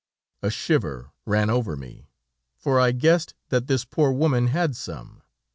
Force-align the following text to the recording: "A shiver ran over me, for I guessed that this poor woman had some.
"A 0.41 0.49
shiver 0.49 1.11
ran 1.27 1.51
over 1.51 1.75
me, 1.75 2.09
for 2.57 2.79
I 2.79 2.91
guessed 2.91 3.35
that 3.49 3.67
this 3.67 3.85
poor 3.85 4.11
woman 4.11 4.47
had 4.47 4.75
some. 4.75 5.21